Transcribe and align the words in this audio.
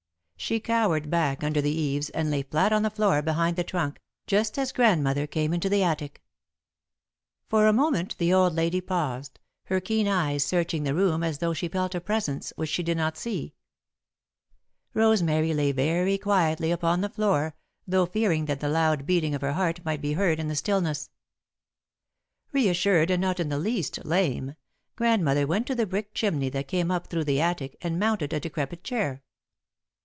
She 0.35 0.59
cowered 0.59 1.11
back 1.11 1.43
under 1.43 1.61
the 1.61 1.69
eaves 1.71 2.09
and 2.09 2.31
lay 2.31 2.41
flat 2.41 2.73
on 2.73 2.81
the 2.81 2.89
floor 2.89 3.21
behind 3.21 3.55
the 3.57 3.63
trunk, 3.63 4.01
just 4.25 4.57
as 4.57 4.71
Grandmother 4.71 5.27
came 5.27 5.53
into 5.53 5.69
the 5.69 5.83
attic. 5.83 6.19
[Sidenote: 7.45 7.45
Hidden 7.45 7.47
Gold] 7.47 7.49
For 7.61 7.67
a 7.67 7.71
moment 7.73 8.17
the 8.17 8.33
old 8.33 8.53
lady 8.55 8.81
paused, 8.81 9.39
her 9.65 9.79
keen 9.79 10.07
eyes 10.07 10.43
searching 10.43 10.81
the 10.83 10.95
room 10.95 11.21
as 11.21 11.37
though 11.37 11.53
she 11.53 11.67
felt 11.67 11.93
a 11.93 12.01
presence 12.01 12.51
which 12.55 12.71
she 12.71 12.81
did 12.81 12.97
not 12.97 13.17
see. 13.17 13.53
Rosemary 14.95 15.53
lay 15.53 15.71
very 15.71 16.17
quietly 16.17 16.71
upon 16.71 17.01
the 17.01 17.09
floor, 17.09 17.53
though 17.87 18.07
fearing 18.07 18.45
that 18.45 18.59
the 18.59 18.67
loud 18.69 19.05
beating 19.05 19.35
of 19.35 19.41
her 19.41 19.53
heart 19.53 19.85
might 19.85 20.01
be 20.01 20.13
heard 20.13 20.39
in 20.39 20.47
the 20.47 20.55
stillness. 20.55 21.11
Reassured, 22.51 23.11
and 23.11 23.21
not 23.21 23.39
in 23.39 23.49
the 23.49 23.59
least 23.59 24.03
lame, 24.03 24.55
Grandmother 24.95 25.45
went 25.45 25.67
to 25.67 25.75
the 25.75 25.85
brick 25.85 26.15
chimney 26.15 26.49
that 26.49 26.67
came 26.67 26.89
up 26.89 27.07
through 27.07 27.25
the 27.25 27.39
attic, 27.39 27.77
and 27.83 27.99
mounted 27.99 28.33
a 28.33 28.39
decrepit 28.39 28.83
chair. 28.83 29.21